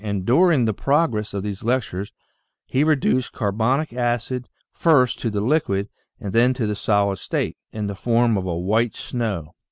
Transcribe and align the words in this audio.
and 0.03 0.25
during 0.25 0.65
the 0.65 0.73
progress 0.73 1.31
of 1.31 1.43
these 1.43 1.63
lectures 1.63 2.11
he 2.65 2.83
reduced 2.83 3.31
carbonic 3.33 3.93
acid 3.93 4.49
first 4.73 5.19
to 5.19 5.29
the 5.29 5.41
liquid, 5.41 5.87
and 6.19 6.33
then 6.33 6.55
to 6.55 6.65
the 6.65 6.75
solid 6.75 7.17
state, 7.19 7.55
in 7.71 7.85
the 7.85 7.93
form 7.93 8.35
of 8.35 8.47
a 8.47 8.57
white 8.57 8.95
snow. 8.95 9.53